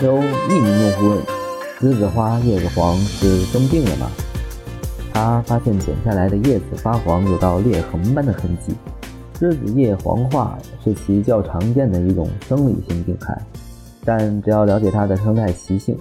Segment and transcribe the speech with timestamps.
[0.00, 1.18] 有一名用户问
[1.80, 4.10] 栀子花叶子黄是生病了吗？
[5.14, 8.74] 他发现剪下来的叶子发黄有道裂痕般的痕迹
[9.34, 13.40] 栀子叶黄化是其较常见的一种生理性病害
[14.04, 15.98] 但只要了解它的生态习性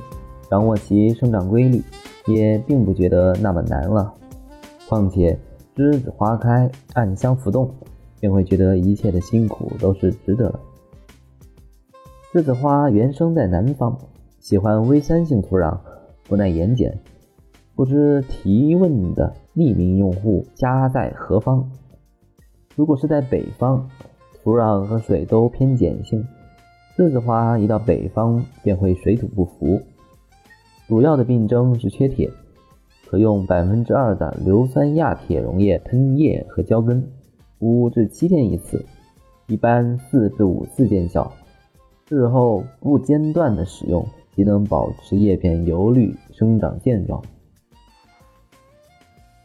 [0.51, 1.81] 掌握其生长规律
[2.25, 4.13] 也并不觉得那么难了。
[4.87, 5.37] 况且
[5.77, 7.71] 栀子花开，暗香浮动，
[8.19, 10.59] 便会觉得一切的辛苦都是值得了。
[12.33, 13.95] 栀子花原生在南方，
[14.39, 15.77] 喜欢微酸性土壤，
[16.27, 16.97] 不耐盐碱。
[17.75, 21.69] 不知提问的匿名用户家在何方？
[22.75, 23.87] 如果是在北方，
[24.41, 26.25] 土壤和水都偏碱性，
[26.97, 29.79] 栀子花一到北方便会水土不服。
[30.87, 32.31] 主要的病症是缺铁，
[33.09, 37.09] 可用百分之二的硫酸亚铁溶液喷叶和浇根，
[37.59, 38.85] 五至七天一次，
[39.47, 41.31] 一般四至五次见效。
[42.09, 47.23] 日后不间断的使用，即能保持叶片油绿、生长健壮。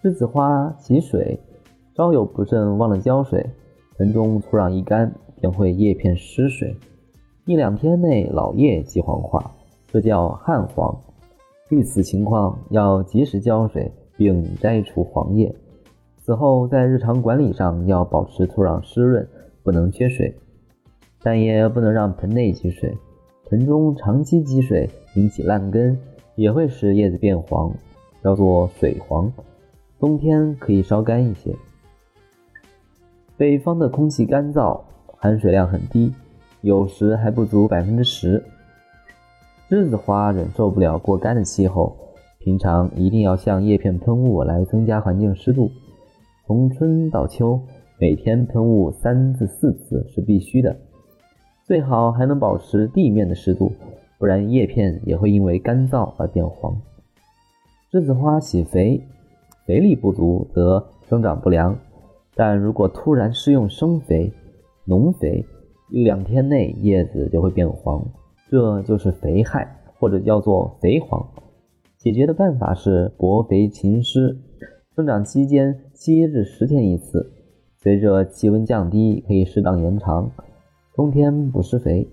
[0.03, 1.39] 栀子花喜水，
[1.97, 3.49] 稍有不慎忘了浇水，
[3.97, 6.77] 盆中土壤一干，便会叶片失水，
[7.45, 9.53] 一两天内老叶即黄化，
[9.87, 11.01] 这叫旱黄。
[11.73, 15.55] 遇此情况，要及时浇水并摘除黄叶。
[16.19, 19.27] 此后在日常管理上要保持土壤湿润，
[19.63, 20.37] 不能缺水。
[21.23, 22.95] 但也不能让盆内积水，
[23.49, 25.99] 盆中长期积水引起烂根，
[26.35, 27.73] 也会使叶子变黄，
[28.23, 29.33] 叫做水黄。
[29.99, 31.57] 冬天可以稍干一些。
[33.39, 34.79] 北方的空气干燥，
[35.17, 36.13] 含水量很低，
[36.61, 38.45] 有时还不足百分之十。
[39.73, 41.97] 栀子花忍受不了过干的气候，
[42.39, 45.71] 平常一定要向叶片喷雾来增加环境湿度。
[46.47, 47.59] 从春到秋，
[47.99, 50.77] 每天喷雾三至四次是必须的。
[51.65, 53.73] 最好还能保持地面的湿度，
[54.19, 56.79] 不然叶片也会因为干燥而变黄。
[57.91, 59.03] 栀子花喜肥，
[59.65, 61.75] 肥力不足则生长不良，
[62.35, 64.31] 但如果突然施用生肥、
[64.85, 65.43] 浓肥，
[65.89, 68.05] 一两天内叶子就会变黄，
[68.53, 71.27] 这就是肥害，或者叫做肥黄。
[71.97, 74.37] 解决的办法是薄肥勤施，
[74.95, 77.33] 生长期间七至十天一次，
[77.79, 80.31] 随着气温降低可以适当延长。
[80.95, 82.07] 冬天不施肥。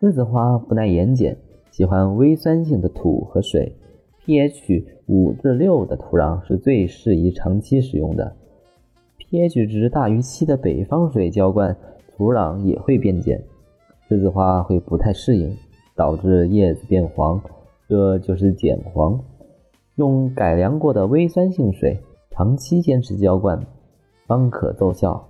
[0.00, 1.36] 栀子花不耐盐碱，
[1.72, 3.74] 喜欢微酸性的土和水
[4.24, 8.36] ，pH 五至六的土壤是最适宜长期使用的。
[9.18, 11.76] pH 值大于七的北方水浇灌，
[12.16, 13.42] 土壤也会变碱，
[14.12, 15.56] 栀子花会不太适应，
[15.96, 17.40] 导致叶子变黄，
[17.88, 19.18] 这就是碱黄。
[19.94, 21.98] 用改良过的微酸性水，
[22.30, 23.58] 长期坚持浇灌，
[24.26, 25.26] 方可奏效。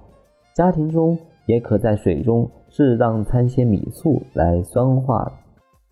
[0.54, 1.19] 家庭中。
[1.47, 5.41] 也可在水中适当掺些米醋来酸化。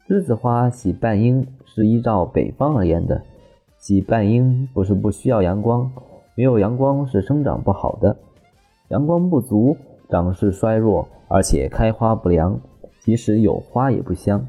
[0.09, 3.21] 栀子花喜半阴是依照北方而言的，
[3.77, 5.91] 喜半阴不是不需要阳光，
[6.37, 8.17] 没有阳光是生长不好的。
[8.91, 9.77] 阳光不足，
[10.09, 12.59] 长势衰弱，而且开花不良，
[13.01, 14.47] 即使有花也不香。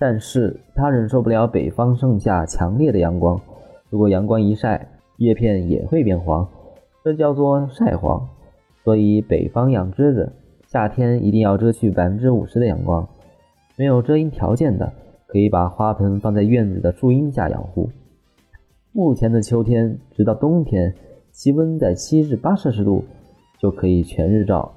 [0.00, 3.40] 但是它忍受不了北方盛夏强烈的阳光，
[3.90, 6.48] 如果阳光一晒，叶片也会变黄，
[7.02, 8.28] 这叫做晒黄。
[8.84, 10.32] 所以北方养栀子，
[10.66, 13.06] 夏天一定要遮去百分之五十的阳光。
[13.76, 14.92] 没有遮阴条件的，
[15.26, 17.90] 可以把花盆放在院子的树荫下养护。
[18.92, 20.94] 目前的秋天，直到冬天，
[21.32, 23.04] 气温在七至八摄氏度
[23.58, 24.72] 就可以全日照，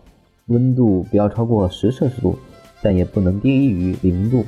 [0.47, 2.35] 温度不要超过十摄氏度，
[2.81, 4.45] 但也不能低于零度。